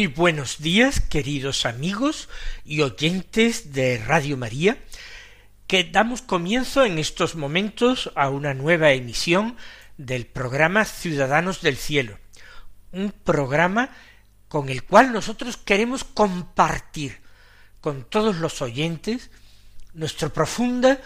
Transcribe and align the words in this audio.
Muy 0.00 0.06
buenos 0.06 0.60
días, 0.60 0.98
queridos 0.98 1.66
amigos 1.66 2.30
y 2.64 2.80
oyentes 2.80 3.74
de 3.74 3.98
Radio 3.98 4.38
María, 4.38 4.78
que 5.66 5.84
damos 5.84 6.22
comienzo 6.22 6.86
en 6.86 6.98
estos 6.98 7.34
momentos 7.34 8.10
a 8.14 8.30
una 8.30 8.54
nueva 8.54 8.92
emisión 8.92 9.58
del 9.98 10.24
programa 10.24 10.86
Ciudadanos 10.86 11.60
del 11.60 11.76
Cielo, 11.76 12.18
un 12.92 13.12
programa 13.12 13.90
con 14.48 14.70
el 14.70 14.84
cual 14.84 15.12
nosotros 15.12 15.58
queremos 15.58 16.02
compartir 16.02 17.20
con 17.82 18.04
todos 18.04 18.36
los 18.36 18.62
oyentes 18.62 19.30
nuestra 19.92 20.30
profunda 20.30 20.98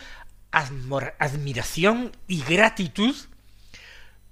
admiración 0.52 2.12
y 2.28 2.42
gratitud 2.42 3.16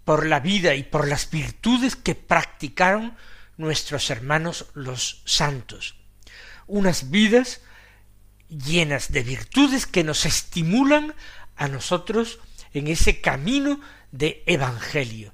por 0.05 0.25
la 0.25 0.39
vida 0.39 0.77
y 0.77 0.85
por 0.85 1.09
las 1.09 1.29
virtudes 1.33 1.97
que 1.97 2.15
practicaron 2.15 3.17
nuestros 3.63 4.11
hermanos 4.11 4.67
los 4.75 5.23
santos. 5.25 5.95
Unas 6.67 7.11
vidas 7.11 7.63
llenas 8.49 9.13
de 9.13 9.23
virtudes 9.23 9.87
que 9.87 10.05
nos 10.05 10.27
estimulan 10.27 11.15
a 11.57 11.69
nosotros 11.69 12.41
en 12.75 12.89
ese 12.89 13.21
camino 13.21 13.81
de 14.11 14.43
evangelio, 14.47 15.33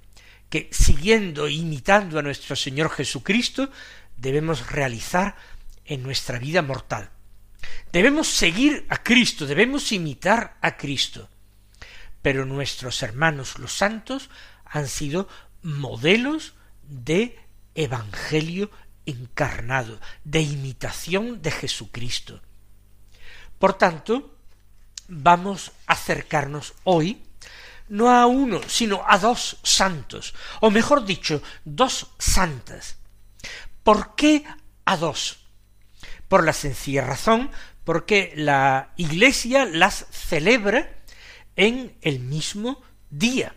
que 0.51 0.69
siguiendo 0.71 1.47
e 1.47 1.53
imitando 1.53 2.19
a 2.19 2.23
nuestro 2.23 2.55
Señor 2.55 2.91
Jesucristo 2.91 3.71
debemos 4.17 4.71
realizar 4.71 5.37
en 5.84 6.03
nuestra 6.03 6.39
vida 6.39 6.62
mortal. 6.62 7.11
Debemos 7.93 8.29
seguir 8.29 8.87
a 8.89 9.03
Cristo, 9.03 9.47
debemos 9.47 9.91
imitar 9.93 10.59
a 10.61 10.77
Cristo. 10.77 11.29
Pero 12.22 12.44
nuestros 12.44 13.03
hermanos 13.03 13.59
los 13.59 13.72
santos 13.72 14.28
han 14.65 14.87
sido 14.87 15.28
modelos 15.62 16.55
de 16.83 17.38
evangelio 17.83 18.71
encarnado, 19.06 20.00
de 20.25 20.43
imitación 20.43 21.41
de 21.41 21.50
Jesucristo. 21.50 22.43
Por 23.59 23.75
tanto, 23.75 24.34
vamos 25.09 25.72
a 25.87 25.94
acercarnos 25.94 26.75
hoy 26.84 27.22
no 27.88 28.11
a 28.11 28.27
uno, 28.27 28.61
sino 28.67 29.03
a 29.06 29.19
dos 29.19 29.56
santos, 29.62 30.34
o 30.61 30.71
mejor 30.71 31.06
dicho, 31.06 31.43
dos 31.65 32.09
santas. 32.19 32.97
¿Por 33.83 34.15
qué 34.15 34.44
a 34.84 34.97
dos? 34.99 35.47
Por 36.28 36.44
la 36.44 36.53
sencilla 36.53 37.06
razón 37.06 37.50
porque 37.88 38.34
la 38.37 38.93
Iglesia 38.99 39.65
las 39.65 40.05
celebra 40.11 40.94
en 41.56 41.97
el 42.03 42.21
mismo 42.21 42.83
día. 43.09 43.55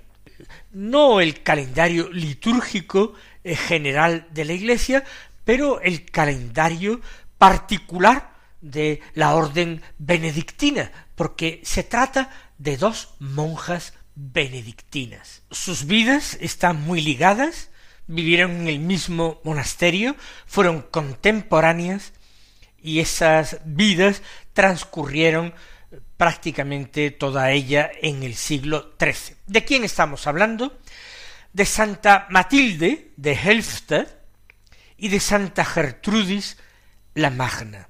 No 0.72 1.20
el 1.20 1.44
calendario 1.44 2.10
litúrgico 2.14 3.14
general 3.44 4.28
de 4.32 4.46
la 4.46 4.54
Iglesia, 4.54 5.04
pero 5.44 5.82
el 5.82 6.06
calendario 6.06 7.02
particular 7.38 8.32
de 8.62 9.02
la 9.16 9.34
orden 9.34 9.82
benedictina, 9.98 10.92
porque 11.16 11.62
se 11.64 11.84
trata 11.84 12.30
de 12.58 12.78
dos 12.78 13.16
monjas 13.20 13.94
benedictinas. 14.16 15.42
Sus 15.50 15.86
vidas 15.86 16.38
están 16.42 16.82
muy 16.82 17.02
ligadas, 17.02 17.70
vivieron 18.08 18.52
en 18.52 18.68
el 18.68 18.80
mismo 18.80 19.42
monasterio, 19.44 20.16
fueron 20.46 20.84
contemporáneas 20.84 22.14
y 22.82 23.00
esas 23.00 23.60
vidas 23.66 24.22
transcurrieron 24.54 25.54
prácticamente 26.18 27.10
toda 27.10 27.52
ella 27.52 27.90
en 28.02 28.24
el 28.24 28.36
siglo 28.36 28.94
XIII. 29.00 29.36
¿De 29.48 29.66
quién 29.66 29.84
estamos 29.84 30.28
hablando? 30.28 30.78
De 31.54 31.66
Santa 31.66 32.28
Matilde 32.30 33.12
de 33.18 33.34
Helfta 33.34 34.06
y 34.98 35.10
de 35.10 35.20
Santa 35.20 35.66
Gertrudis 35.66 36.58
la 37.16 37.30
Magna. 37.30 37.90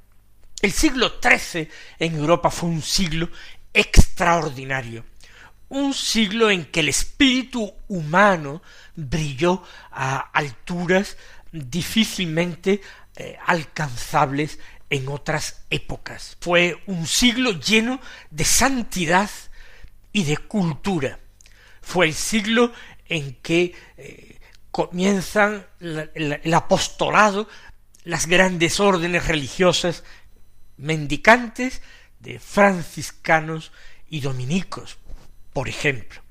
El 0.62 0.72
siglo 0.72 1.14
XIII 1.22 1.70
en 2.00 2.16
Europa 2.16 2.52
fue 2.52 2.70
un 2.70 2.82
siglo 2.82 3.30
extraordinario, 3.74 5.06
un 5.70 5.94
siglo 5.94 6.50
en 6.50 6.66
que 6.66 6.82
el 6.82 6.90
espíritu 6.90 7.74
humano 7.88 8.62
brilló 8.96 9.64
a 9.92 10.18
alturas 10.18 11.18
difícilmente 11.52 12.82
eh, 13.16 13.38
alcanzables 13.46 14.60
en 14.90 15.08
otras 15.08 15.64
épocas. 15.70 16.38
Fue 16.42 16.82
un 16.86 17.08
siglo 17.08 17.52
lleno 17.52 18.00
de 18.30 18.46
santidad 18.46 19.30
y 20.14 20.24
de 20.26 20.38
cultura. 20.38 21.20
Fue 21.82 22.08
el 22.08 22.14
siglo 22.14 22.72
en 23.12 23.36
que 23.42 23.76
eh, 23.98 24.40
comienzan 24.72 25.68
el 25.82 26.54
apostolado, 26.54 27.48
las 28.06 28.26
grandes 28.26 28.80
órdenes 28.80 29.28
religiosas 29.28 30.06
mendicantes 30.78 31.82
de 32.22 32.40
franciscanos 32.40 33.74
y 34.10 34.22
dominicos, 34.22 34.98
por 35.52 35.68
ejemplo. 35.68 36.22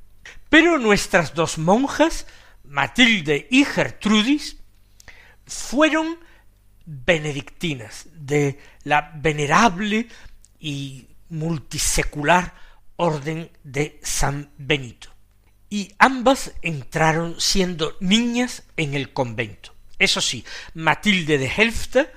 Pero 0.48 0.78
nuestras 0.78 1.34
dos 1.34 1.58
monjas, 1.58 2.26
Matilde 2.64 3.46
y 3.50 3.66
Gertrudis, 3.66 4.56
fueron 5.46 6.18
benedictinas 6.86 8.06
de 8.14 8.58
la 8.84 9.12
venerable 9.16 10.08
y 10.58 11.08
multisecular 11.28 12.54
orden 12.96 13.50
de 13.64 14.00
San 14.02 14.50
Benito 14.56 15.19
y 15.70 15.94
ambas 15.98 16.52
entraron 16.62 17.40
siendo 17.40 17.96
niñas 18.00 18.64
en 18.76 18.94
el 18.94 19.12
convento. 19.12 19.72
Eso 19.98 20.20
sí, 20.20 20.44
Matilde 20.74 21.38
de 21.38 21.46
Helfta, 21.46 22.08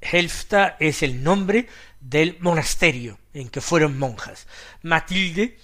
Helfta 0.00 0.76
es 0.78 1.02
el 1.02 1.22
nombre 1.22 1.68
del 2.00 2.36
monasterio 2.40 3.18
en 3.32 3.48
que 3.48 3.60
fueron 3.60 3.98
monjas. 3.98 4.46
Matilde 4.82 5.58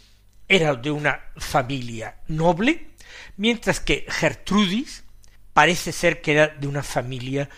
era 0.49 0.75
de 0.75 0.91
una 0.91 1.21
familia 1.37 2.17
noble, 2.29 2.89
mientras 3.37 3.81
que 3.81 4.07
Gertrudis 4.09 5.05
parece 5.53 5.93
ser 5.93 6.23
que 6.23 6.33
era 6.33 6.49
de 6.49 6.67
una 6.67 6.83
familia 6.83 7.49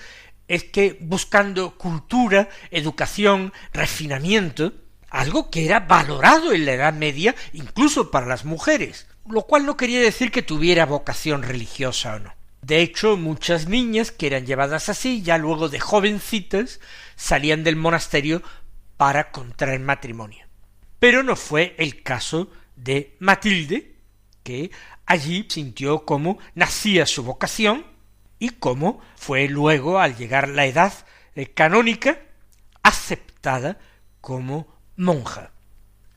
es 0.47 0.63
que 0.63 0.97
buscando 1.01 1.77
cultura, 1.77 2.49
educación, 2.71 3.53
refinamiento, 3.73 4.73
algo 5.11 5.51
que 5.51 5.67
era 5.67 5.81
valorado 5.81 6.53
en 6.53 6.65
la 6.65 6.75
Edad 6.75 6.93
Media 6.93 7.35
incluso 7.55 8.13
para 8.13 8.27
las 8.27 8.45
mujeres, 8.45 9.09
lo 9.29 9.43
cual 9.43 9.67
no 9.67 9.77
quería 9.77 10.01
decir 10.01 10.31
que 10.31 10.43
tuviera 10.43 10.87
vocación 10.87 11.43
religiosa 11.43 12.15
o 12.15 12.19
no. 12.21 12.35
De 12.63 12.83
hecho, 12.83 13.17
muchas 13.17 13.67
niñas 13.67 14.13
que 14.13 14.29
eran 14.29 14.47
llevadas 14.47 14.89
así, 14.89 15.23
ya 15.23 15.39
luego 15.39 15.69
de 15.69 15.81
jovencitas, 15.81 16.79
salían 17.17 17.65
del 17.65 17.75
monasterio 17.75 18.45
para 18.97 19.33
contraer 19.33 19.81
matrimonio. 19.81 20.48
Pero 20.99 21.23
no 21.23 21.37
fue 21.37 21.75
el 21.79 22.03
caso 22.03 22.51
de 22.77 23.17
Matilde, 23.19 23.97
que 24.43 24.71
allí 25.07 25.47
sintió 25.49 26.05
cómo 26.05 26.39
nacía 26.55 27.07
su 27.07 27.23
vocación 27.23 27.87
y 28.39 28.51
cómo 28.51 29.01
fue 29.17 29.49
luego, 29.49 29.99
al 29.99 30.17
llegar 30.17 30.49
la 30.49 30.67
edad 30.67 30.93
eh, 31.35 31.47
canónica, 31.47 32.21
aceptada 32.83 33.79
como 34.21 34.67
monja. 34.97 35.53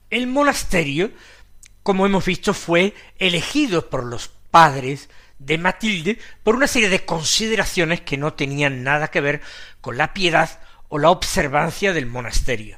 El 0.10 0.28
monasterio, 0.28 1.12
como 1.84 2.06
hemos 2.06 2.26
visto, 2.26 2.54
fue 2.54 2.94
elegido 3.18 3.90
por 3.90 4.04
los 4.04 4.28
padres 4.28 5.10
de 5.40 5.58
Matilde 5.58 6.20
por 6.44 6.56
una 6.56 6.68
serie 6.68 6.90
de 6.90 7.06
consideraciones 7.06 8.02
que 8.02 8.18
no 8.18 8.34
tenían 8.34 8.84
nada 8.84 9.08
que 9.08 9.22
ver 9.22 9.42
con 9.80 9.98
la 9.98 10.14
piedad 10.14 10.60
o 10.90 11.00
la 11.00 11.10
observancia 11.10 11.94
del 11.94 12.06
monasterio. 12.06 12.78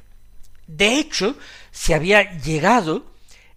De 0.66 0.94
hecho, 0.94 1.36
se 1.74 1.92
había 1.92 2.38
llegado 2.38 3.04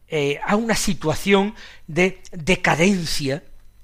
eh, 0.08 0.40
a 0.44 0.56
una 0.56 0.76
situación 0.76 1.54
de 1.86 2.20
decadencia 2.32 3.44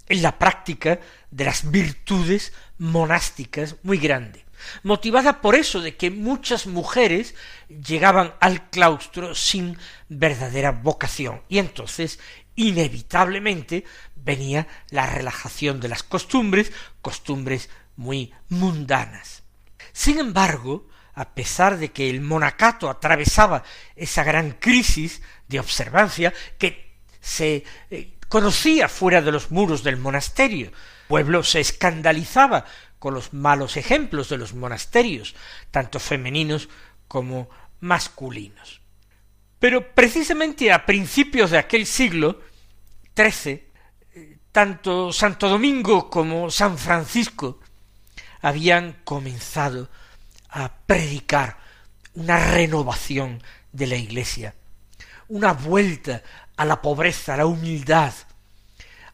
en 0.10 0.24
la 0.24 0.40
práctica 0.40 1.00
de 1.30 1.46
las 1.46 1.70
virtudes 1.70 2.52
monásticas 2.80 3.76
muy 3.84 4.00
grande, 4.00 4.44
motivada 4.82 5.40
por 5.40 5.54
eso 5.54 5.82
de 5.82 5.96
que 5.96 6.10
muchas 6.10 6.66
mujeres 6.66 7.36
llegaban 7.70 8.34
al 8.42 8.72
claustro 8.72 9.36
sin 9.36 9.78
verdadera 10.10 10.72
vocación 10.72 11.44
y 11.48 11.60
entonces 11.60 12.20
inevitablemente 12.56 13.86
venía 14.16 14.68
la 14.90 15.06
relajación 15.06 15.80
de 15.80 15.90
las 15.90 16.02
costumbres, 16.02 16.72
costumbres 17.04 17.70
muy 17.96 18.34
mundanas. 18.50 19.44
Sin 19.92 20.18
embargo, 20.18 20.88
a 21.16 21.34
pesar 21.34 21.78
de 21.78 21.92
que 21.92 22.10
el 22.10 22.22
monacato 22.22 22.90
atravesaba 22.90 23.64
esa 23.96 24.24
gran 24.24 24.52
crisis 24.52 25.22
de 25.48 25.60
observancia 25.60 26.34
que 26.58 26.98
se 27.22 27.64
eh, 27.90 28.14
conocía 28.28 28.90
fuera 28.90 29.22
de 29.22 29.32
los 29.32 29.52
muros 29.52 29.84
del 29.84 29.98
monasterio, 29.98 30.68
el 30.68 30.74
pueblo 31.08 31.44
se 31.44 31.60
escandalizaba 31.60 32.66
con 32.98 33.14
los 33.14 33.34
malos 33.34 33.78
ejemplos 33.78 34.30
de 34.30 34.38
los 34.38 34.54
monasterios, 34.54 35.36
tanto 35.72 36.00
femeninos 36.00 36.70
como 37.08 37.50
masculinos. 37.80 38.82
Pero 39.60 39.94
precisamente 39.94 40.72
a 40.72 40.86
principios 40.86 41.52
de 41.52 41.58
aquel 41.58 41.86
siglo 41.86 42.42
XIII, 43.16 43.68
tanto 44.52 45.12
Santo 45.12 45.50
Domingo 45.50 46.10
como 46.10 46.50
San 46.50 46.78
Francisco 46.78 47.60
habían 48.42 49.02
comenzado 49.04 49.90
a 50.54 50.72
predicar 50.86 51.58
una 52.14 52.52
renovación 52.52 53.42
de 53.72 53.88
la 53.88 53.96
Iglesia, 53.96 54.54
una 55.28 55.54
vuelta 55.54 56.22
a 56.56 56.64
la 56.64 56.82
pobreza, 56.82 57.34
a 57.34 57.38
la 57.38 57.48
humildad, 57.48 58.14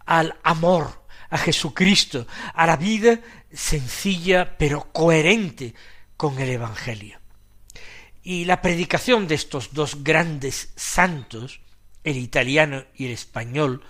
al 0.06 0.38
amor 0.44 1.06
a 1.30 1.38
Jesucristo, 1.38 2.28
a 2.54 2.66
la 2.66 2.76
vida 2.76 3.20
sencilla 3.54 4.58
pero 4.58 4.92
coherente 4.92 5.74
con 6.18 6.40
el 6.40 6.50
Evangelio. 6.50 7.20
Y 8.22 8.46
la 8.46 8.62
predicación 8.62 9.28
de 9.28 9.36
estos 9.36 9.74
dos 9.74 10.04
grandes 10.04 10.74
santos, 10.76 11.62
el 12.04 12.18
italiano 12.18 12.84
y 12.96 13.06
el 13.06 13.12
español, 13.12 13.82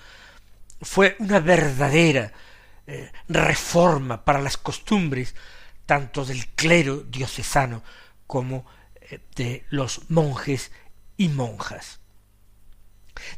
fue 0.82 1.16
una 1.20 1.40
verdadera 1.40 2.32
eh, 2.86 3.12
reforma 3.28 4.24
para 4.24 4.40
las 4.40 4.58
costumbres 4.58 5.34
tanto 5.90 6.24
del 6.24 6.46
clero 6.50 6.98
diocesano 6.98 7.82
como 8.28 8.64
eh, 9.02 9.20
de 9.36 9.66
los 9.72 10.12
monjes 10.12 10.72
y 11.18 11.30
monjas. 11.30 12.00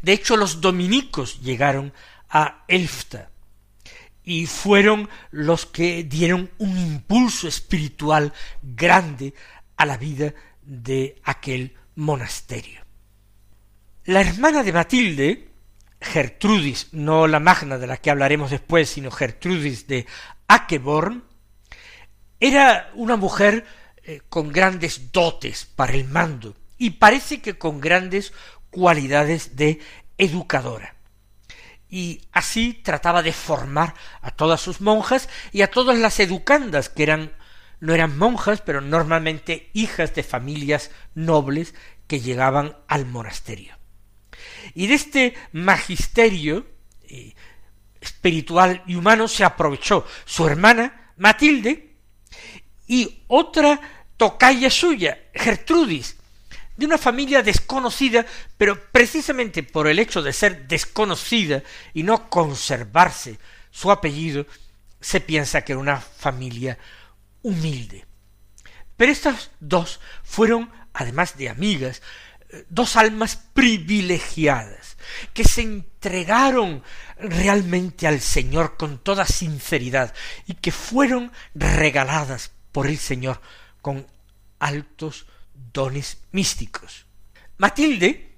De 0.01 0.11
hecho, 0.11 0.35
los 0.35 0.59
dominicos 0.59 1.39
llegaron 1.39 1.93
a 2.29 2.65
Elfta 2.67 3.29
y 4.25 4.47
fueron 4.47 5.07
los 5.31 5.65
que 5.65 6.03
dieron 6.03 6.51
un 6.57 6.77
impulso 6.77 7.47
espiritual 7.47 8.33
grande 8.61 9.33
a 9.77 9.85
la 9.85 9.95
vida 9.95 10.33
de 10.61 11.21
aquel 11.23 11.77
monasterio. 11.95 12.81
La 14.03 14.19
hermana 14.19 14.61
de 14.61 14.73
Matilde, 14.73 15.47
Gertrudis, 16.01 16.89
no 16.91 17.27
la 17.27 17.39
magna 17.39 17.77
de 17.77 17.87
la 17.87 17.95
que 17.95 18.11
hablaremos 18.11 18.51
después, 18.51 18.89
sino 18.89 19.09
Gertrudis 19.09 19.87
de 19.87 20.05
Akeborn, 20.49 21.30
era 22.41 22.89
una 22.95 23.15
mujer 23.15 23.65
eh, 24.03 24.21
con 24.27 24.51
grandes 24.51 25.11
dotes 25.13 25.65
para 25.65 25.93
el 25.93 26.05
mando 26.05 26.55
y 26.77 26.89
parece 26.89 27.39
que 27.39 27.57
con 27.57 27.79
grandes 27.79 28.33
cualidades 28.71 29.55
de 29.55 29.79
educadora. 30.17 30.95
Y 31.87 32.21
así 32.31 32.73
trataba 32.73 33.21
de 33.21 33.31
formar 33.31 33.93
a 34.21 34.31
todas 34.31 34.59
sus 34.59 34.81
monjas 34.81 35.29
y 35.51 35.61
a 35.61 35.69
todas 35.69 35.97
las 35.97 36.19
educandas 36.19 36.89
que 36.89 37.03
eran 37.03 37.31
no 37.79 37.95
eran 37.95 38.17
monjas, 38.17 38.61
pero 38.61 38.79
normalmente 38.79 39.69
hijas 39.73 40.13
de 40.13 40.21
familias 40.21 40.91
nobles 41.15 41.73
que 42.07 42.21
llegaban 42.21 42.77
al 42.87 43.07
monasterio. 43.07 43.75
Y 44.75 44.87
de 44.87 44.93
este 44.93 45.33
magisterio 45.51 46.67
eh, 47.03 47.33
espiritual 47.99 48.83
y 48.85 48.95
humano 48.95 49.27
se 49.27 49.43
aprovechó 49.43 50.05
su 50.25 50.47
hermana 50.47 51.11
Matilde 51.17 51.90
y 52.87 53.23
otra 53.27 53.79
tocaya 54.17 54.69
suya, 54.69 55.17
Gertrudis, 55.33 56.17
de 56.75 56.85
una 56.85 56.97
familia 56.97 57.43
desconocida, 57.43 58.25
pero 58.57 58.91
precisamente 58.91 59.63
por 59.63 59.87
el 59.87 59.99
hecho 59.99 60.21
de 60.21 60.33
ser 60.33 60.67
desconocida 60.67 61.63
y 61.93 62.03
no 62.03 62.29
conservarse 62.29 63.37
su 63.69 63.91
apellido, 63.91 64.45
se 64.99 65.21
piensa 65.21 65.61
que 65.61 65.73
era 65.73 65.81
una 65.81 65.99
familia 65.99 66.77
humilde. 67.41 68.05
Pero 68.97 69.11
estas 69.11 69.51
dos 69.59 69.99
fueron, 70.23 70.71
además 70.93 71.37
de 71.37 71.49
amigas, 71.49 72.01
dos 72.69 72.95
almas 72.95 73.37
privilegiadas, 73.53 74.97
que 75.33 75.43
se 75.43 75.61
entregaron 75.61 76.83
realmente 77.17 78.07
al 78.07 78.21
Señor 78.21 78.77
con 78.77 78.99
toda 78.99 79.25
sinceridad 79.25 80.13
y 80.47 80.55
que 80.55 80.71
fueron 80.71 81.31
regaladas 81.55 82.51
por 82.71 82.87
el 82.87 82.97
Señor 82.97 83.41
con 83.81 84.05
altos 84.59 85.25
dones 85.73 86.19
místicos. 86.31 87.05
Matilde 87.57 88.35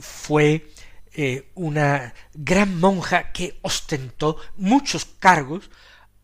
fue 0.00 0.70
eh, 1.12 1.50
una 1.54 2.14
gran 2.32 2.78
monja 2.78 3.32
que 3.32 3.58
ostentó 3.62 4.38
muchos 4.56 5.04
cargos 5.04 5.70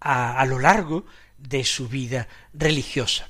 a 0.00 0.46
lo 0.46 0.58
largo 0.58 1.04
de 1.36 1.64
su 1.64 1.88
vida 1.88 2.26
religiosa. 2.54 3.28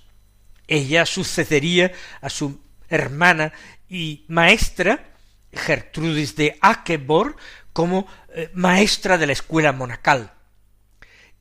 Ella 0.67 1.05
sucedería 1.05 1.93
a 2.21 2.31
su 2.31 2.61
hermana 2.88 3.52
y 3.88 4.25
maestra, 4.29 5.14
Gertrudis 5.52 6.37
de 6.37 6.59
Akebor, 6.61 7.37
como 7.73 8.07
eh, 8.35 8.50
maestra 8.55 9.19
de 9.19 9.26
la 9.26 9.33
escuela 9.33 9.73
monacal. 9.73 10.33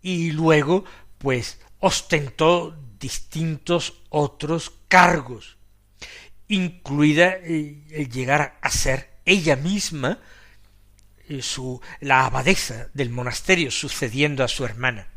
Y 0.01 0.31
luego, 0.31 0.85
pues, 1.17 1.59
ostentó 1.79 2.77
distintos 2.99 4.01
otros 4.09 4.71
cargos, 4.87 5.57
incluida 6.47 7.35
eh, 7.35 7.83
el 7.91 8.09
llegar 8.09 8.57
a 8.61 8.69
ser 8.69 9.21
ella 9.25 9.55
misma 9.55 10.19
eh, 11.27 11.41
su, 11.41 11.81
la 12.01 12.25
abadesa 12.25 12.89
del 12.93 13.09
monasterio, 13.09 13.71
sucediendo 13.71 14.43
a 14.43 14.47
su 14.47 14.65
hermana. 14.65 15.07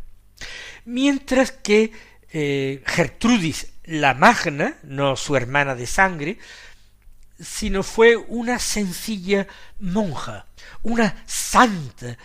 Mientras 0.85 1.53
que 1.53 1.93
Gertrudis 2.33 3.73
la 3.85 4.15
Magna, 4.15 4.79
no 4.85 5.17
su 5.17 5.37
hermana 5.37 5.75
de 5.75 5.87
sangre, 5.87 6.39
sino 7.41 7.83
fue 7.83 8.17
una 8.17 8.59
sencilla 8.59 9.47
monja, 9.81 10.47
una 10.83 11.23
santa 11.27 12.17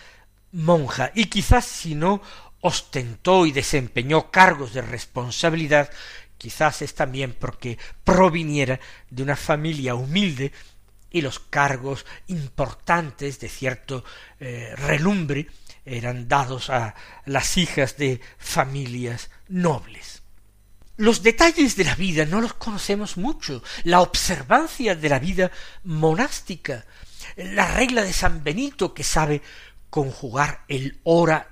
monja, 0.52 1.10
y 1.14 1.26
quizás 1.26 1.64
si 1.64 1.94
no 1.94 2.22
ostentó 2.60 3.46
y 3.46 3.52
desempeñó 3.52 4.30
cargos 4.30 4.72
de 4.72 4.82
responsabilidad, 4.82 5.90
quizás 6.36 6.82
es 6.82 6.94
también 6.94 7.34
porque 7.38 7.78
proviniera 8.04 8.80
de 9.10 9.22
una 9.22 9.36
familia 9.36 9.94
humilde 9.94 10.52
y 11.10 11.22
los 11.22 11.38
cargos 11.38 12.04
importantes 12.26 13.40
de 13.40 13.48
cierto 13.48 14.04
eh, 14.40 14.74
relumbre 14.76 15.48
eran 15.84 16.28
dados 16.28 16.68
a 16.68 16.94
las 17.24 17.56
hijas 17.56 17.96
de 17.96 18.20
familias 18.36 19.30
nobles. 19.48 20.22
Los 20.96 21.22
detalles 21.22 21.76
de 21.76 21.84
la 21.84 21.94
vida 21.94 22.24
no 22.24 22.40
los 22.40 22.54
conocemos 22.54 23.16
mucho. 23.16 23.62
La 23.84 24.00
observancia 24.00 24.96
de 24.96 25.08
la 25.08 25.20
vida 25.20 25.50
monástica, 25.84 26.84
la 27.36 27.72
regla 27.72 28.02
de 28.02 28.12
San 28.12 28.42
Benito 28.42 28.92
que 28.92 29.04
sabe 29.04 29.40
conjugar 29.90 30.64
el 30.68 31.00
hora 31.04 31.48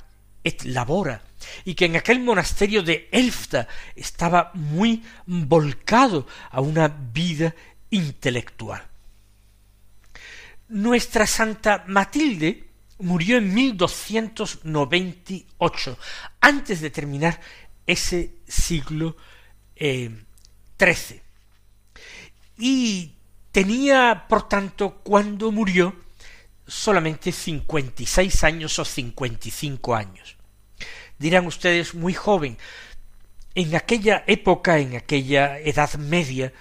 et 0.47 0.65
labora, 0.65 1.21
y 1.65 1.75
que 1.75 1.87
en 1.87 1.97
aquel 1.97 2.21
monasterio 2.21 2.85
de 2.85 3.09
Elfta 3.11 3.67
estaba 3.97 4.53
muy 4.55 5.03
volcado 5.27 6.29
a 6.53 6.61
una 6.61 6.87
vida 6.87 7.53
intelectual. 7.91 8.87
Nuestra 10.69 11.27
Santa 11.27 11.83
Matilde 11.89 12.69
murió 12.99 13.39
en 13.39 13.53
1298, 13.53 15.99
antes 16.41 16.81
de 16.81 16.91
terminar 16.91 17.41
ese 17.85 18.37
siglo 18.47 19.17
XIII. 19.77 20.23
Eh, 20.79 21.23
y 22.59 23.13
tenía, 23.51 24.27
por 24.29 24.49
tanto, 24.49 25.01
cuando 25.03 25.51
murió, 25.51 25.97
solamente 26.65 27.33
cincuenta 27.33 28.03
y 28.03 28.07
seis 28.07 28.45
años 28.45 28.79
o 28.79 28.85
cincuenta 28.85 29.49
y 29.49 29.51
cinco 29.51 29.97
años. 29.97 30.36
Dirán 31.19 31.47
ustedes, 31.47 31.95
muy 31.95 32.15
joven. 32.15 32.59
En 33.55 33.75
aquella 33.75 34.25
época, 34.27 34.79
en 34.79 34.97
aquella 34.97 35.59
edad 35.59 35.95
media, 35.95 36.53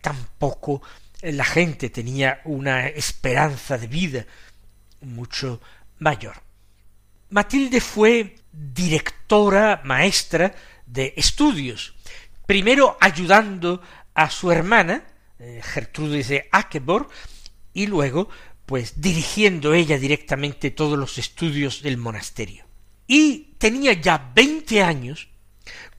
tampoco 0.00 0.82
la 1.22 1.44
gente 1.44 1.90
tenía 1.90 2.40
una 2.44 2.86
esperanza 2.86 3.78
de 3.78 3.86
vida 3.86 4.26
mucho 5.00 5.60
mayor. 5.98 6.36
Matilde 7.30 7.80
fue 7.80 8.36
directora, 8.52 9.80
maestra 9.84 10.54
de 10.86 11.12
estudios, 11.16 11.94
primero 12.46 12.96
ayudando 13.00 13.82
a 14.14 14.30
su 14.30 14.52
hermana, 14.52 15.04
eh, 15.38 15.60
Gertrudis 15.62 16.28
de 16.28 16.48
Akeborg, 16.52 17.08
y 17.72 17.86
luego 17.86 18.28
pues 18.64 19.00
dirigiendo 19.00 19.74
ella 19.74 19.98
directamente 19.98 20.70
todos 20.70 20.98
los 20.98 21.18
estudios 21.18 21.82
del 21.82 21.98
monasterio. 21.98 22.64
Y 23.06 23.54
tenía 23.66 23.94
ya 23.94 24.30
veinte 24.32 24.80
años 24.80 25.28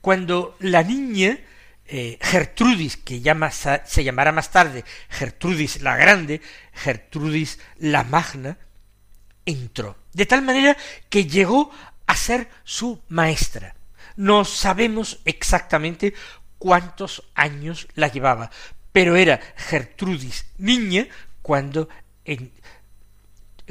cuando 0.00 0.56
la 0.60 0.82
niña 0.82 1.38
eh, 1.84 2.18
Gertrudis, 2.18 2.96
que 2.96 3.20
llama, 3.20 3.50
se 3.50 4.04
llamará 4.04 4.32
más 4.32 4.50
tarde 4.50 4.86
Gertrudis 5.10 5.82
la 5.82 5.94
Grande, 5.94 6.40
Gertrudis 6.72 7.58
la 7.76 8.04
Magna, 8.04 8.56
entró. 9.44 9.98
De 10.14 10.24
tal 10.24 10.40
manera 10.40 10.78
que 11.10 11.26
llegó 11.26 11.70
a 12.06 12.16
ser 12.16 12.48
su 12.64 13.02
maestra. 13.08 13.74
No 14.16 14.46
sabemos 14.46 15.20
exactamente 15.26 16.14
cuántos 16.56 17.22
años 17.34 17.86
la 17.96 18.08
llevaba, 18.08 18.50
pero 18.92 19.14
era 19.14 19.40
Gertrudis 19.56 20.46
niña 20.56 21.06
cuando, 21.42 21.90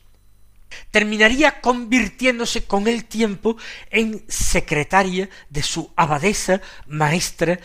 Terminaría 0.91 1.61
convirtiéndose 1.61 2.65
con 2.65 2.87
el 2.87 3.05
tiempo 3.05 3.55
en 3.89 4.23
secretaria 4.27 5.29
de 5.49 5.63
su 5.63 5.91
abadesa, 5.95 6.61
maestra 6.87 7.59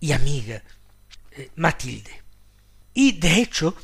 y 0.00 0.12
amiga, 0.12 0.62
eh, 1.32 1.50
Matilde. 1.56 2.22
Y 2.94 3.12
de 3.12 3.40
hecho, 3.40 3.76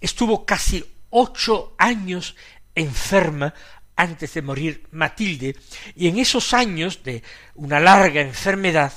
estuvo 0.00 0.44
casi 0.44 0.84
ocho 1.10 1.74
años 1.78 2.34
enferma 2.74 3.54
antes 3.96 4.34
de 4.34 4.42
morir 4.42 4.86
Matilde, 4.92 5.56
y 5.94 6.08
en 6.08 6.18
esos 6.18 6.52
años 6.54 7.02
de 7.02 7.22
una 7.54 7.80
larga 7.80 8.20
enfermedad, 8.20 8.92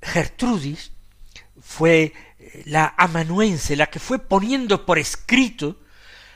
Gertrudis 0.00 0.92
fue 1.60 2.12
eh, 2.38 2.62
la 2.66 2.94
amanuense 2.96 3.76
la 3.76 3.86
que 3.86 4.00
fue 4.00 4.18
poniendo 4.18 4.84
por 4.84 4.98
escrito 4.98 5.78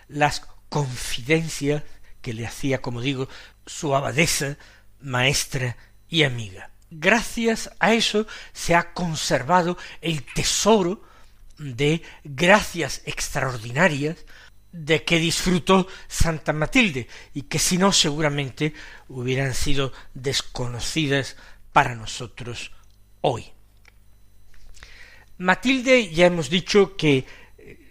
las 0.09 0.43
confidencias 0.69 1.83
que 2.21 2.35
le 2.35 2.47
hacía, 2.47 2.81
como 2.83 3.01
digo, 3.01 3.29
su 3.67 3.95
abadesa, 3.95 4.57
maestra 5.01 5.77
y 6.09 6.23
amiga. 6.23 6.71
Gracias 6.91 7.71
a 7.81 7.95
eso 7.95 8.27
se 8.53 8.75
ha 8.75 8.93
conservado 8.93 9.77
el 10.01 10.23
tesoro 10.23 11.03
de 11.59 12.03
gracias 12.23 13.03
extraordinarias 13.07 14.19
de 14.73 15.05
que 15.05 15.19
disfrutó 15.19 15.87
Santa 16.09 16.53
Matilde 16.53 17.09
y 17.35 17.43
que 17.43 17.59
si 17.59 17.79
no 17.79 17.93
seguramente 17.93 18.75
hubieran 19.09 19.55
sido 19.55 19.93
desconocidas 20.15 21.37
para 21.73 21.95
nosotros 21.95 22.73
hoy. 23.21 23.53
Matilde 25.39 26.11
ya 26.11 26.27
hemos 26.27 26.49
dicho 26.49 26.97
que 26.97 27.27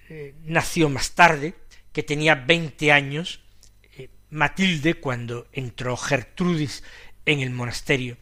eh, 0.08 0.36
nació 0.44 0.90
más 0.90 1.12
tarde, 1.12 1.56
que 1.92 2.04
tenía 2.04 2.36
veinte 2.36 2.92
años, 2.92 3.42
eh, 3.98 4.10
Matilde 4.30 4.96
cuando 4.96 5.48
entró 5.52 5.96
Gertrudis 5.96 6.84
en 7.26 7.40
el 7.40 7.52
monasterio. 7.52 8.18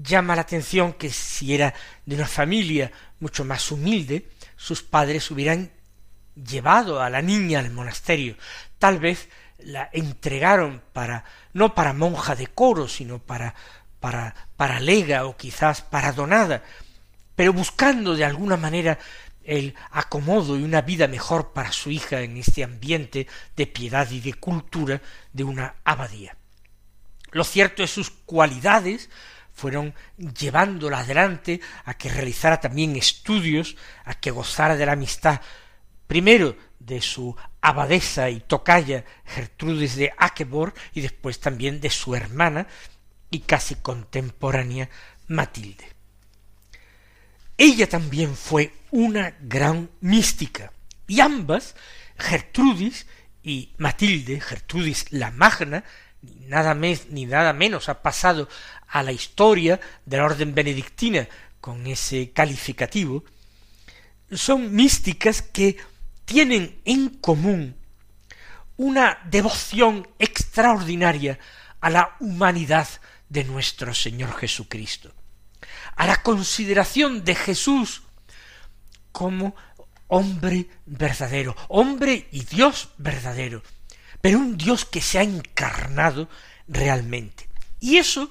Llama 0.00 0.36
la 0.36 0.42
atención 0.42 0.92
que 0.92 1.10
si 1.10 1.54
era 1.54 1.74
de 2.06 2.14
una 2.14 2.26
familia 2.26 2.92
mucho 3.20 3.44
más 3.44 3.70
humilde, 3.72 4.28
sus 4.56 4.82
padres 4.82 5.30
hubieran 5.30 5.72
llevado 6.44 7.02
a 7.02 7.10
la 7.10 7.22
niña 7.22 7.60
al 7.60 7.70
monasterio. 7.70 8.36
Tal 8.78 8.98
vez 8.98 9.28
la 9.58 9.88
entregaron 9.92 10.82
para 10.92 11.24
no 11.52 11.74
para 11.74 11.92
monja 11.92 12.36
de 12.36 12.46
coro, 12.46 12.88
sino 12.88 13.18
para 13.18 13.54
para 14.00 14.34
para 14.56 14.80
lega 14.80 15.26
o 15.26 15.36
quizás 15.36 15.82
para 15.82 16.12
donada, 16.12 16.62
pero 17.34 17.52
buscando 17.52 18.14
de 18.14 18.24
alguna 18.24 18.56
manera 18.56 18.98
el 19.42 19.74
acomodo 19.90 20.58
y 20.58 20.62
una 20.62 20.82
vida 20.82 21.08
mejor 21.08 21.52
para 21.52 21.72
su 21.72 21.90
hija 21.90 22.20
en 22.20 22.36
este 22.36 22.62
ambiente 22.62 23.26
de 23.56 23.66
piedad 23.66 24.08
y 24.10 24.20
de 24.20 24.34
cultura 24.34 25.00
de 25.32 25.44
una 25.44 25.74
abadía. 25.84 26.36
Lo 27.30 27.44
cierto 27.44 27.82
es 27.82 27.90
sus 27.90 28.10
cualidades 28.10 29.08
fueron 29.54 29.92
llevándola 30.16 31.00
adelante 31.00 31.60
a 31.84 31.94
que 31.94 32.08
realizara 32.08 32.60
también 32.60 32.94
estudios, 32.94 33.76
a 34.04 34.14
que 34.14 34.30
gozara 34.30 34.76
de 34.76 34.86
la 34.86 34.92
amistad 34.92 35.40
primero 36.08 36.56
de 36.80 37.00
su 37.00 37.36
abadesa 37.60 38.30
y 38.30 38.40
tocaya 38.40 39.04
Gertrudis 39.24 39.94
de 39.94 40.12
Akeborg 40.16 40.74
y 40.94 41.02
después 41.02 41.38
también 41.38 41.80
de 41.80 41.90
su 41.90 42.16
hermana 42.16 42.66
y 43.30 43.40
casi 43.40 43.76
contemporánea 43.76 44.88
Matilde. 45.28 45.84
Ella 47.56 47.88
también 47.88 48.34
fue 48.34 48.72
una 48.90 49.36
gran 49.40 49.90
mística 50.00 50.72
y 51.06 51.20
ambas, 51.20 51.76
Gertrudis 52.16 53.06
y 53.42 53.74
Matilde, 53.76 54.40
Gertrudis 54.40 55.12
la 55.12 55.30
Magna, 55.30 55.84
nada, 56.22 56.74
más 56.74 57.06
ni 57.10 57.26
nada 57.26 57.52
menos 57.52 57.88
ha 57.88 58.02
pasado 58.02 58.48
a 58.86 59.02
la 59.02 59.12
historia 59.12 59.78
de 60.06 60.16
la 60.16 60.24
orden 60.24 60.54
benedictina 60.54 61.28
con 61.60 61.86
ese 61.86 62.30
calificativo, 62.30 63.24
son 64.30 64.74
místicas 64.74 65.42
que 65.42 65.76
tienen 66.28 66.82
en 66.84 67.08
común 67.08 67.74
una 68.76 69.18
devoción 69.24 70.06
extraordinaria 70.18 71.38
a 71.80 71.88
la 71.88 72.16
humanidad 72.20 72.86
de 73.30 73.44
nuestro 73.44 73.94
Señor 73.94 74.36
Jesucristo, 74.36 75.10
a 75.96 76.06
la 76.06 76.22
consideración 76.22 77.24
de 77.24 77.34
Jesús 77.34 78.02
como 79.10 79.56
hombre 80.08 80.68
verdadero, 80.84 81.56
hombre 81.68 82.28
y 82.30 82.44
Dios 82.44 82.90
verdadero, 82.98 83.62
pero 84.20 84.38
un 84.38 84.58
Dios 84.58 84.84
que 84.84 85.00
se 85.00 85.18
ha 85.18 85.22
encarnado 85.22 86.28
realmente. 86.68 87.48
Y 87.80 87.96
eso 87.96 88.30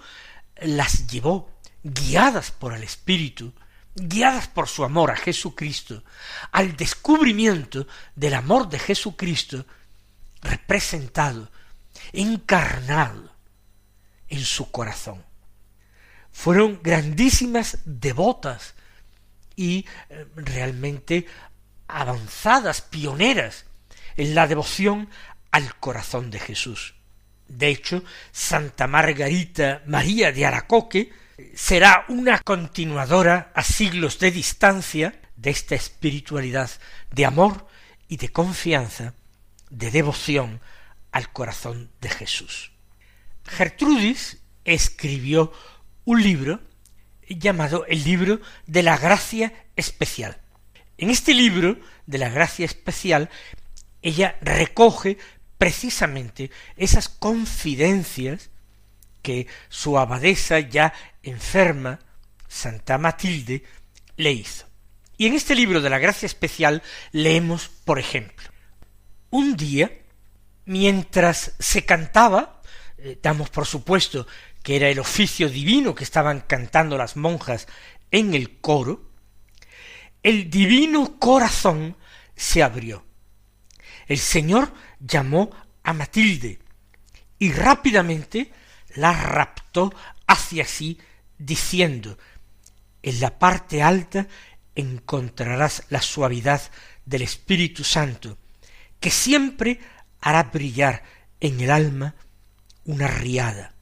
las 0.62 1.08
llevó, 1.08 1.50
guiadas 1.84 2.52
por 2.52 2.74
el 2.74 2.84
Espíritu, 2.84 3.54
guiadas 3.98 4.48
por 4.48 4.68
su 4.68 4.84
amor 4.84 5.12
a 5.12 5.16
Jesucristo, 5.16 6.04
al 6.52 6.76
descubrimiento 6.76 7.88
del 8.16 8.36
amor 8.36 8.70
de 8.70 8.80
Jesucristo 8.80 9.66
representado, 10.42 11.52
encarnado 12.14 13.32
en 14.30 14.44
su 14.44 14.72
corazón. 14.72 15.24
Fueron 16.32 16.80
grandísimas 16.84 17.80
devotas 17.86 18.76
y 19.56 19.86
eh, 20.10 20.28
realmente 20.36 21.26
avanzadas, 21.88 22.82
pioneras 22.82 23.66
en 24.16 24.36
la 24.36 24.48
devoción 24.48 25.10
al 25.52 25.76
corazón 25.80 26.30
de 26.30 26.40
Jesús. 26.40 26.96
De 27.48 27.70
hecho, 27.70 28.04
Santa 28.32 28.88
Margarita 28.88 29.82
María 29.86 30.32
de 30.32 30.46
Aracoque 30.46 31.12
será 31.54 32.06
una 32.08 32.40
continuadora 32.40 33.52
a 33.54 33.64
siglos 33.64 34.20
de 34.20 34.32
distancia 34.32 35.22
de 35.36 35.52
esta 35.52 35.76
espiritualidad 35.76 36.70
de 37.12 37.26
amor 37.26 37.68
y 38.08 38.18
de 38.18 38.30
confianza, 38.30 39.14
de 39.70 39.92
devoción 39.92 40.62
al 41.12 41.32
corazón 41.32 41.92
de 42.02 42.10
Jesús. 42.10 42.72
Gertrudis 43.46 44.38
escribió 44.66 45.52
un 46.06 46.22
libro 46.22 46.60
llamado 47.30 47.86
el 47.86 48.04
libro 48.04 48.40
de 48.66 48.84
la 48.84 48.98
gracia 48.98 49.54
especial. 49.76 50.38
En 50.98 51.10
este 51.10 51.34
libro 51.34 51.80
de 52.06 52.18
la 52.18 52.30
gracia 52.30 52.66
especial 52.66 53.30
ella 54.02 54.38
recoge 54.42 55.18
precisamente 55.58 56.52
esas 56.78 57.10
confidencias 57.10 58.50
que 59.28 59.46
su 59.68 60.00
abadesa 60.00 60.62
ya 60.62 60.94
enferma, 61.22 62.00
Santa 62.48 62.98
Matilde, 62.98 63.62
le 64.16 64.32
hizo. 64.32 64.66
Y 65.18 65.28
en 65.28 65.34
este 65.34 65.54
libro 65.54 65.82
de 65.82 65.90
la 65.90 66.00
gracia 66.00 66.26
especial 66.26 66.82
leemos, 67.12 67.68
por 67.68 68.00
ejemplo, 68.00 68.50
un 69.30 69.58
día, 69.58 69.92
mientras 70.64 71.56
se 71.60 71.84
cantaba, 71.84 72.62
eh, 72.98 73.20
damos 73.22 73.50
por 73.50 73.66
supuesto 73.66 74.28
que 74.64 74.78
era 74.78 74.88
el 74.88 75.00
oficio 75.00 75.50
divino 75.50 75.94
que 75.94 76.06
estaban 76.06 76.40
cantando 76.48 76.98
las 76.98 77.18
monjas 77.18 77.68
en 78.12 78.34
el 78.34 78.62
coro, 78.62 79.12
el 80.24 80.50
divino 80.50 81.20
corazón 81.20 81.98
se 82.34 82.64
abrió. 82.64 83.04
El 84.06 84.20
Señor 84.20 84.72
llamó 85.02 85.52
a 85.84 85.92
Matilde 85.92 86.60
y 87.38 87.52
rápidamente 87.52 88.54
la 88.98 89.14
raptó 89.14 89.94
hacia 90.26 90.66
sí, 90.66 91.00
diciendo 91.38 92.18
En 93.04 93.20
la 93.20 93.40
parte 93.40 93.82
alta 93.82 94.28
encontrarás 94.76 95.84
la 95.90 96.02
suavidad 96.02 96.62
del 97.06 97.22
Espíritu 97.22 97.84
Santo, 97.84 98.38
que 99.00 99.12
siempre 99.12 99.80
hará 100.20 100.44
brillar 100.44 101.04
en 101.40 101.62
el 101.62 101.72
alma 101.72 102.16
una 102.86 103.08
riada. 103.08 103.74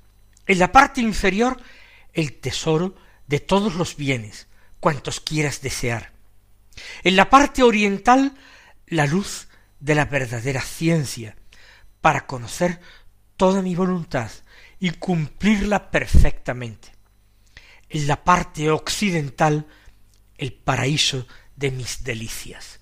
En 0.46 0.60
la 0.60 0.72
parte 0.72 1.02
inferior 1.02 1.60
el 2.14 2.34
tesoro 2.34 2.96
de 3.28 3.40
todos 3.40 3.76
los 3.76 3.96
bienes, 3.96 4.48
cuantos 4.80 5.20
quieras 5.20 5.62
desear. 5.62 6.12
En 7.04 7.16
la 7.16 7.30
parte 7.30 7.64
oriental 7.64 8.36
la 8.88 9.08
luz 9.08 9.48
de 9.80 9.96
la 9.96 10.06
verdadera 10.06 10.62
ciencia, 10.62 11.36
para 12.02 12.28
conocer 12.28 12.80
toda 13.38 13.62
mi 13.62 13.76
voluntad 13.76 14.30
y 14.80 14.92
cumplirla 14.92 15.92
perfectamente. 15.92 16.90
En 17.90 18.08
la 18.08 18.24
parte 18.24 18.70
occidental 18.70 19.66
el 20.38 20.54
paraíso 20.54 21.28
de 21.56 21.72
mis 21.72 22.04
delicias. 22.04 22.80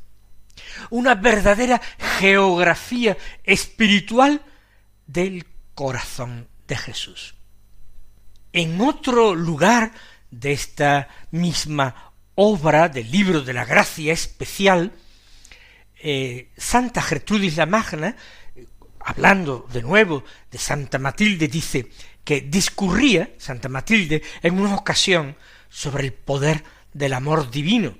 Una 0.89 1.15
verdadera 1.15 1.82
geografía 2.19 3.17
espiritual 3.43 4.41
del 5.06 5.45
corazón 5.75 6.47
de 6.67 6.77
Jesús. 6.77 7.36
En 8.51 8.79
otro 8.82 9.36
lugar 9.36 9.91
de 10.32 10.53
esta 10.53 11.08
misma 11.32 12.13
obra 12.36 12.89
del 12.89 13.12
libro 13.12 13.41
de 13.41 13.53
la 13.53 13.65
gracia 13.65 14.13
especial, 14.13 14.91
eh, 16.01 16.51
Santa 16.58 17.01
Gertrudis 17.01 17.58
la 17.58 17.65
Magna, 17.65 18.15
hablando 19.05 19.67
de 19.71 19.81
nuevo 19.81 20.23
de 20.51 20.57
Santa 20.57 20.99
Matilde, 20.99 21.47
dice 21.47 21.89
que 22.23 22.41
discurría 22.41 23.33
Santa 23.37 23.69
Matilde 23.69 24.21
en 24.41 24.59
una 24.59 24.75
ocasión 24.75 25.35
sobre 25.69 26.05
el 26.05 26.13
poder 26.13 26.63
del 26.93 27.13
amor 27.13 27.49
divino, 27.49 27.97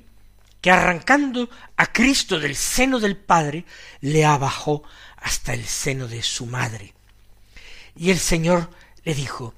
que 0.62 0.72
arrancando 0.72 1.50
a 1.76 1.92
Cristo 1.92 2.40
del 2.40 2.56
seno 2.56 3.00
del 3.00 3.18
Padre, 3.18 3.66
le 4.02 4.24
abajó 4.26 4.84
hasta 5.18 5.54
el 5.54 5.66
seno 5.66 6.08
de 6.08 6.22
su 6.22 6.46
madre. 6.46 6.94
Y 7.96 8.12
el 8.12 8.20
Señor 8.20 8.70
le 9.04 9.14
dijo, 9.14 9.54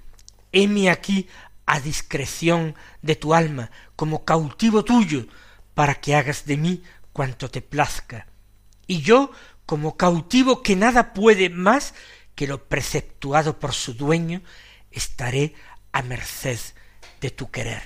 heme 0.51 0.89
aquí 0.89 1.27
a 1.65 1.79
discreción 1.79 2.75
de 3.01 3.15
tu 3.15 3.33
alma, 3.33 3.71
como 3.95 4.25
cautivo 4.25 4.83
tuyo, 4.83 5.27
para 5.73 5.95
que 5.95 6.15
hagas 6.15 6.45
de 6.45 6.57
mí 6.57 6.83
cuanto 7.13 7.49
te 7.49 7.61
plazca. 7.61 8.27
Y 8.87 9.01
yo, 9.01 9.31
como 9.65 9.97
cautivo 9.97 10.61
que 10.61 10.75
nada 10.75 11.13
puede 11.13 11.49
más 11.49 11.93
que 12.35 12.47
lo 12.47 12.65
preceptuado 12.65 13.59
por 13.59 13.73
su 13.73 13.93
dueño, 13.93 14.41
estaré 14.91 15.53
a 15.91 16.01
merced 16.01 16.59
de 17.21 17.31
tu 17.31 17.49
querer. 17.49 17.81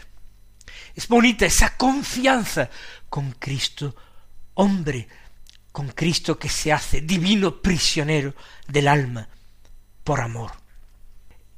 Es 0.95 1.07
bonita 1.07 1.45
esa 1.45 1.77
confianza 1.77 2.69
con 3.09 3.31
Cristo, 3.33 3.95
hombre, 4.55 5.07
con 5.71 5.89
Cristo 5.89 6.37
que 6.37 6.49
se 6.49 6.73
hace 6.73 7.01
divino 7.01 7.61
prisionero 7.61 8.33
del 8.67 8.87
alma 8.87 9.29
por 10.03 10.19
amor. 10.19 10.51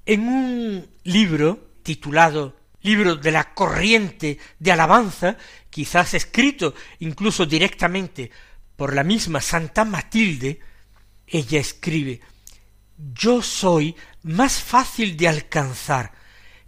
En 0.05 0.27
un 0.27 0.89
libro 1.03 1.71
titulado 1.83 2.61
Libro 2.83 3.15
de 3.15 3.31
la 3.31 3.53
corriente 3.53 4.39
de 4.57 4.71
alabanza, 4.71 5.37
quizás 5.69 6.15
escrito 6.15 6.73
incluso 6.99 7.45
directamente 7.45 8.31
por 8.81 8.95
la 8.95 9.03
misma 9.03 9.41
Santa 9.41 9.85
Matilde, 9.85 10.59
ella 11.27 11.59
escribe 11.59 12.19
Yo 13.13 13.43
soy 13.43 13.95
más 14.23 14.53
fácil 14.59 15.15
de 15.17 15.27
alcanzar 15.27 16.13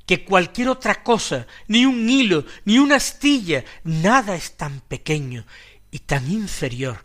que 0.05 0.23
cualquier 0.23 0.69
otra 0.69 1.01
cosa, 1.01 1.47
ni 1.67 1.87
un 1.87 2.07
hilo, 2.07 2.45
ni 2.65 2.77
una 2.77 2.97
astilla, 2.97 3.65
nada 3.83 4.35
es 4.35 4.57
tan 4.57 4.81
pequeño 4.81 5.47
y 5.89 5.97
tan 6.01 6.29
inferior 6.29 7.03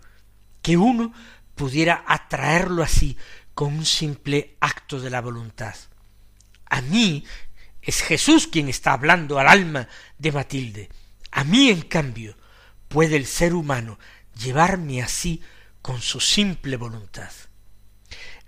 que 0.60 0.76
uno 0.76 1.14
pudiera 1.54 2.04
atraerlo 2.06 2.82
así 2.82 3.16
con 3.54 3.78
un 3.78 3.86
simple 3.86 4.58
acto 4.60 5.00
de 5.00 5.08
la 5.08 5.22
voluntad. 5.22 5.74
A 6.66 6.82
mí 6.82 7.24
es 7.80 8.02
Jesús 8.02 8.46
quien 8.46 8.68
está 8.68 8.92
hablando 8.92 9.38
al 9.38 9.48
alma 9.48 9.88
de 10.18 10.32
Matilde. 10.32 10.90
A 11.30 11.44
mí, 11.44 11.70
en 11.70 11.80
cambio, 11.80 12.36
puede 12.88 13.16
el 13.16 13.24
ser 13.24 13.54
humano 13.54 13.98
llevarme 14.38 15.02
así 15.02 15.42
con 15.82 16.00
su 16.00 16.20
simple 16.20 16.76
voluntad. 16.76 17.30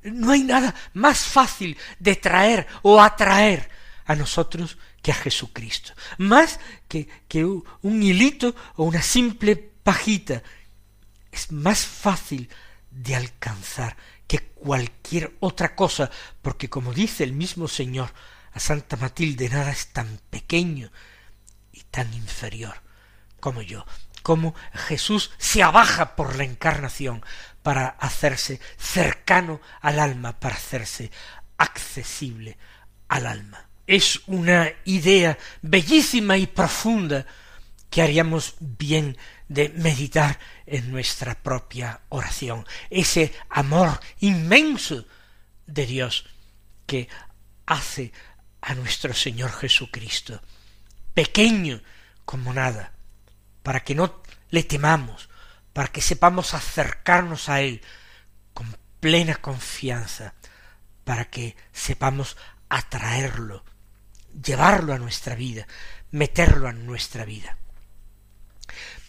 No 0.02 0.32
hay 0.32 0.44
nada 0.44 0.74
más 0.94 1.20
fácil 1.20 1.76
de 1.98 2.16
traer 2.16 2.66
o 2.82 3.00
atraer 3.02 3.68
a 4.06 4.14
nosotros 4.14 4.78
que 5.02 5.12
a 5.12 5.14
Jesucristo, 5.14 5.92
más 6.18 6.58
que, 6.88 7.08
que 7.28 7.44
un 7.44 8.02
hilito 8.02 8.54
o 8.76 8.84
una 8.84 9.02
simple 9.02 9.56
pajita. 9.56 10.42
Es 11.30 11.52
más 11.52 11.86
fácil 11.86 12.48
de 12.90 13.14
alcanzar 13.14 13.96
que 14.26 14.40
cualquier 14.40 15.36
otra 15.40 15.74
cosa, 15.74 16.10
porque 16.42 16.68
como 16.68 16.92
dice 16.92 17.24
el 17.24 17.32
mismo 17.32 17.68
Señor 17.68 18.12
a 18.52 18.60
Santa 18.60 18.96
Matilde, 18.96 19.48
nada 19.48 19.70
es 19.70 19.88
tan 19.88 20.20
pequeño 20.30 20.90
y 21.72 21.82
tan 21.84 22.12
inferior 22.14 22.74
como 23.38 23.62
yo, 23.62 23.86
como 24.22 24.54
Jesús 24.72 25.30
se 25.38 25.62
abaja 25.62 26.16
por 26.16 26.36
la 26.36 26.44
encarnación 26.44 27.24
para 27.62 27.88
hacerse 27.88 28.60
cercano 28.78 29.60
al 29.80 30.00
alma, 30.00 30.38
para 30.38 30.56
hacerse 30.56 31.10
accesible 31.58 32.56
al 33.08 33.26
alma. 33.26 33.68
Es 33.86 34.20
una 34.26 34.70
idea 34.84 35.36
bellísima 35.62 36.36
y 36.36 36.46
profunda 36.46 37.26
que 37.90 38.02
haríamos 38.02 38.54
bien 38.60 39.16
de 39.48 39.68
meditar 39.70 40.38
en 40.64 40.92
nuestra 40.92 41.34
propia 41.34 42.00
oración, 42.08 42.64
ese 42.88 43.34
amor 43.48 44.00
inmenso 44.20 45.04
de 45.66 45.86
Dios 45.86 46.24
que 46.86 47.08
hace 47.66 48.12
a 48.60 48.74
nuestro 48.74 49.12
Señor 49.12 49.50
Jesucristo, 49.52 50.40
pequeño 51.14 51.82
como 52.24 52.54
nada, 52.54 52.92
para 53.62 53.80
que 53.80 53.94
no 53.94 54.22
le 54.50 54.62
temamos, 54.62 55.28
para 55.72 55.88
que 55.88 56.00
sepamos 56.00 56.54
acercarnos 56.54 57.48
a 57.48 57.60
Él 57.60 57.82
con 58.54 58.76
plena 59.00 59.36
confianza, 59.36 60.34
para 61.04 61.26
que 61.26 61.56
sepamos 61.72 62.36
atraerlo, 62.68 63.64
llevarlo 64.44 64.92
a 64.92 64.98
nuestra 64.98 65.34
vida, 65.34 65.66
meterlo 66.10 66.68
en 66.68 66.86
nuestra 66.86 67.24
vida. 67.24 67.56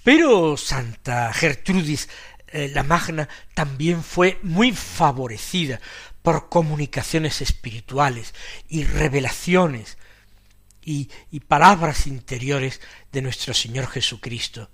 Pero 0.03 0.57
Santa 0.57 1.31
Gertrudis 1.31 2.09
eh, 2.53 2.69
la 2.73 2.83
Magna 2.83 3.29
también 3.53 4.03
fue 4.03 4.37
muy 4.43 4.73
favorecida 4.73 5.79
por 6.21 6.49
comunicaciones 6.49 7.41
espirituales 7.41 8.33
y 8.67 8.83
revelaciones 8.83 9.97
y, 10.83 11.09
palabras 11.47 12.07
interiores 12.07 12.81
de 13.11 13.21
nuestro 13.21 13.53
Señor 13.53 13.87
Jesucristo. 13.87 14.69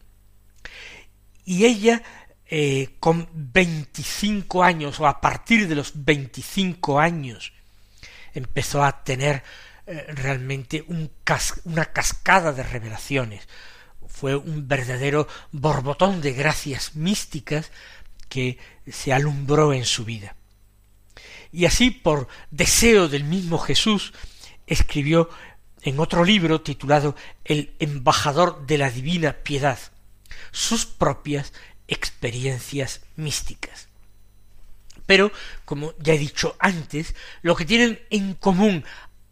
Y 1.45 1.65
ella, 1.65 2.03
eh, 2.45 2.95
con 2.99 3.29
veinticinco 3.33 4.63
años, 4.63 4.99
o 4.99 5.07
a 5.07 5.19
partir 5.19 5.67
de 5.67 5.75
los 5.75 5.91
veinticinco 5.95 6.99
años, 6.99 7.53
empezó 8.33 8.83
a 8.83 9.03
tener 9.03 9.43
eh, 9.85 10.05
realmente 10.09 10.85
una 10.87 11.85
cascada 11.85 12.51
de 12.53 12.63
revelaciones. 12.63 13.47
Fue 14.07 14.35
un 14.35 14.67
verdadero 14.67 15.27
borbotón 15.51 16.21
de 16.21 16.33
gracias 16.33 16.95
místicas 16.95 17.71
que 18.29 18.57
se 18.89 19.13
alumbró 19.13 19.73
en 19.73 19.85
su 19.85 20.05
vida. 20.05 20.35
Y 21.51 21.65
así, 21.65 21.91
por 21.91 22.27
deseo 22.51 23.07
del 23.07 23.23
mismo 23.23 23.57
Jesús, 23.57 24.13
escribió 24.65 25.29
en 25.81 25.99
otro 25.99 26.23
libro 26.23 26.61
titulado 26.61 27.15
El 27.45 27.73
embajador 27.79 28.65
de 28.65 28.77
la 28.77 28.89
divina 28.89 29.33
piedad, 29.33 29.79
sus 30.51 30.85
propias 30.85 31.53
experiencias 31.87 33.01
místicas. 33.15 33.87
Pero, 35.05 35.31
como 35.65 35.93
ya 35.99 36.13
he 36.13 36.17
dicho 36.17 36.55
antes, 36.59 37.15
lo 37.41 37.55
que 37.55 37.65
tienen 37.65 38.01
en 38.09 38.33
común 38.33 38.83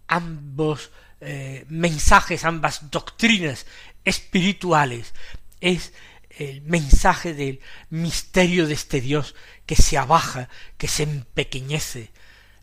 ambos 0.07 0.91
eh, 1.19 1.65
mensajes, 1.67 2.45
ambas 2.45 2.89
doctrinas 2.91 3.65
espirituales, 4.05 5.13
es 5.59 5.93
el 6.29 6.61
mensaje 6.61 7.33
del 7.33 7.59
misterio 7.89 8.67
de 8.67 8.73
este 8.73 9.01
Dios 9.01 9.35
que 9.65 9.75
se 9.75 9.97
abaja, 9.97 10.49
que 10.77 10.87
se 10.87 11.03
empequeñece, 11.03 12.11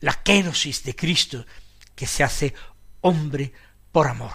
la 0.00 0.22
kenosis 0.22 0.82
de 0.84 0.96
Cristo, 0.96 1.46
que 1.94 2.06
se 2.06 2.24
hace 2.24 2.54
hombre 3.00 3.52
por 3.92 4.08
amor, 4.08 4.32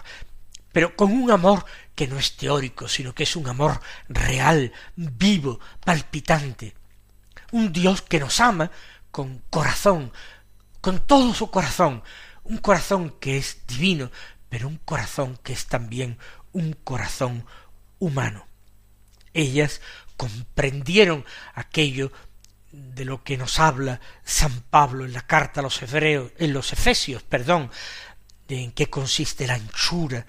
pero 0.72 0.96
con 0.96 1.12
un 1.12 1.30
amor 1.30 1.64
que 1.94 2.06
no 2.06 2.18
es 2.18 2.36
teórico, 2.36 2.88
sino 2.88 3.14
que 3.14 3.24
es 3.24 3.36
un 3.36 3.48
amor 3.48 3.80
real, 4.08 4.72
vivo, 4.96 5.58
palpitante, 5.84 6.74
un 7.50 7.72
Dios 7.72 8.02
que 8.02 8.20
nos 8.20 8.40
ama 8.40 8.70
con 9.10 9.42
corazón, 9.50 10.12
con 10.80 11.00
todo 11.00 11.34
su 11.34 11.50
corazón, 11.50 12.02
un 12.44 12.58
corazón 12.58 13.10
que 13.18 13.36
es 13.36 13.66
divino, 13.66 14.10
pero 14.48 14.68
un 14.68 14.78
corazón 14.78 15.38
que 15.42 15.52
es 15.52 15.66
también 15.66 16.18
un 16.52 16.72
corazón 16.72 17.44
humano. 17.98 18.46
Ellas 19.34 19.80
comprendieron 20.16 21.24
aquello 21.54 22.12
de 22.72 23.04
lo 23.04 23.24
que 23.24 23.36
nos 23.36 23.60
habla 23.60 24.00
San 24.24 24.60
Pablo 24.70 25.04
en 25.04 25.12
la 25.12 25.26
carta 25.26 25.60
a 25.60 25.62
los 25.62 25.80
hebreos, 25.82 26.32
en 26.38 26.52
los 26.52 26.72
efesios, 26.72 27.22
perdón, 27.22 27.70
de 28.48 28.62
en 28.64 28.72
qué 28.72 28.88
consiste 28.88 29.46
la 29.46 29.54
anchura, 29.54 30.26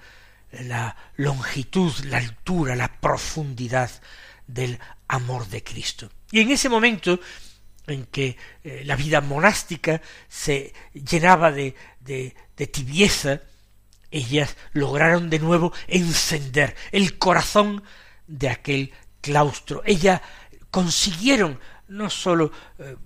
la 0.52 0.96
longitud, 1.16 1.92
la 2.04 2.18
altura, 2.18 2.76
la 2.76 3.00
profundidad 3.00 3.90
del 4.46 4.78
amor 5.08 5.48
de 5.48 5.62
Cristo. 5.62 6.10
Y 6.30 6.40
en 6.40 6.50
ese 6.50 6.68
momento 6.68 7.18
en 7.86 8.04
que 8.06 8.36
eh, 8.62 8.82
la 8.84 8.96
vida 8.96 9.20
monástica 9.20 10.00
se 10.28 10.72
llenaba 10.92 11.50
de, 11.50 11.74
de, 12.00 12.34
tibieza, 12.66 13.40
ellas 14.10 14.56
lograron 14.72 15.30
de 15.30 15.38
nuevo 15.38 15.72
encender 15.88 16.76
el 16.92 17.18
corazón 17.18 17.82
de 18.26 18.50
aquel 18.50 18.92
claustro. 19.20 19.82
Ellas 19.86 20.20
consiguieron 20.70 21.58
no 21.88 22.10
sólo 22.10 22.52
eh, 22.78 22.96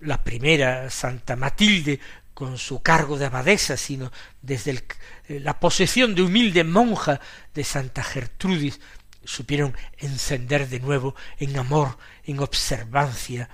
la 0.00 0.22
primera 0.22 0.90
Santa 0.90 1.36
Matilde 1.36 2.00
con 2.34 2.58
su 2.58 2.82
cargo 2.82 3.16
de 3.16 3.26
abadesa, 3.26 3.76
sino 3.76 4.10
desde 4.42 4.84
eh, 5.28 5.40
la 5.40 5.58
posesión 5.58 6.14
de 6.14 6.22
humilde 6.22 6.64
monja 6.64 7.20
de 7.54 7.64
Santa 7.64 8.02
Gertrudis, 8.02 8.80
supieron 9.24 9.74
encender 9.96 10.68
de 10.68 10.80
nuevo 10.80 11.14
en 11.38 11.56
amor, 11.56 11.96
en 12.24 12.40
observancia, 12.40 13.48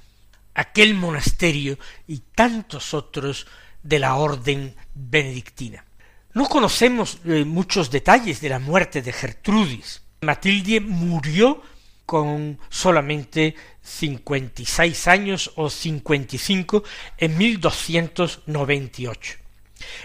aquel 0.54 0.94
monasterio 0.94 1.78
y 2.08 2.18
tantos 2.34 2.92
otros 2.94 3.46
de 3.82 3.98
la 3.98 4.16
orden 4.16 4.74
benedictina. 4.94 5.84
No 6.32 6.48
conocemos 6.48 7.18
eh, 7.24 7.44
muchos 7.44 7.90
detalles 7.90 8.40
de 8.40 8.48
la 8.48 8.58
muerte 8.58 9.02
de 9.02 9.12
Gertrudis. 9.12 10.02
Matilde 10.20 10.80
murió 10.80 11.62
con 12.10 12.58
solamente 12.68 13.54
cincuenta 13.80 14.62
y 14.62 14.64
seis 14.64 15.06
años 15.06 15.52
o 15.54 15.70
cincuenta 15.70 16.34
y 16.34 16.40
cinco 16.40 16.82
en 17.16 17.38
mil 17.38 17.60
doscientos 17.60 18.40
noventa 18.46 19.02
y 19.02 19.06
ocho. 19.06 19.34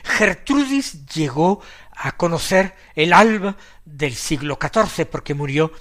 Gertrudis 0.04 1.08
llegó 1.08 1.64
a 1.96 2.16
conocer 2.16 2.76
el 2.94 3.12
alba 3.12 3.58
del 3.86 4.14
siglo 4.14 4.60
XIV 4.62 5.08
porque 5.08 5.34
murió 5.34 5.72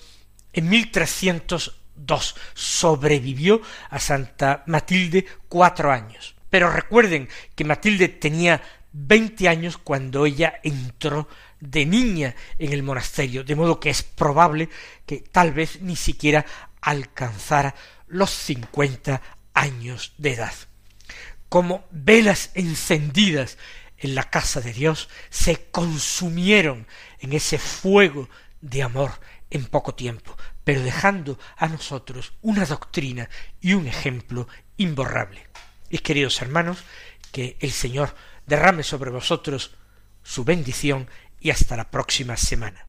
en 0.54 0.70
mil 0.70 0.90
trescientos 0.90 1.82
dos. 1.94 2.36
Sobrevivió 2.54 3.60
a 3.90 3.98
Santa 3.98 4.62
Matilde 4.66 5.26
cuatro 5.50 5.92
años. 5.92 6.36
Pero 6.48 6.70
recuerden 6.70 7.28
que 7.54 7.64
Matilde 7.66 8.08
tenía 8.08 8.62
veinte 8.92 9.46
años 9.46 9.76
cuando 9.76 10.24
ella 10.24 10.54
entró 10.62 11.28
de 11.70 11.86
niña 11.86 12.34
en 12.58 12.72
el 12.72 12.82
monasterio, 12.82 13.44
de 13.44 13.56
modo 13.56 13.80
que 13.80 13.90
es 13.90 14.02
probable 14.02 14.68
que 15.06 15.18
tal 15.18 15.52
vez 15.52 15.80
ni 15.80 15.96
siquiera 15.96 16.44
alcanzara 16.80 17.74
los 18.06 18.30
cincuenta 18.30 19.22
años 19.54 20.12
de 20.18 20.34
edad. 20.34 20.54
Como 21.48 21.86
velas 21.90 22.50
encendidas 22.54 23.58
en 23.98 24.14
la 24.14 24.24
casa 24.24 24.60
de 24.60 24.72
Dios 24.72 25.08
se 25.30 25.66
consumieron 25.70 26.86
en 27.20 27.32
ese 27.32 27.58
fuego 27.58 28.28
de 28.60 28.82
amor 28.82 29.12
en 29.50 29.64
poco 29.66 29.94
tiempo, 29.94 30.36
pero 30.64 30.82
dejando 30.82 31.38
a 31.56 31.68
nosotros 31.68 32.34
una 32.42 32.66
doctrina 32.66 33.30
y 33.60 33.74
un 33.74 33.86
ejemplo 33.86 34.48
imborrable. 34.76 35.46
Y 35.88 35.98
queridos 35.98 36.42
hermanos, 36.42 36.78
que 37.32 37.56
el 37.60 37.70
Señor 37.70 38.14
derrame 38.46 38.82
sobre 38.82 39.10
vosotros 39.10 39.76
su 40.22 40.44
bendición 40.44 41.08
y 41.44 41.50
hasta 41.50 41.76
la 41.76 41.90
próxima 41.90 42.36
semana. 42.38 42.88